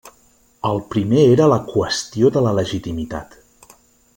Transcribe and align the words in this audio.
El 0.69 0.79
primer 0.93 1.25
era 1.33 1.49
la 1.51 1.59
qüestió 1.73 2.33
de 2.39 2.43
la 2.47 2.55
legitimitat. 2.61 3.37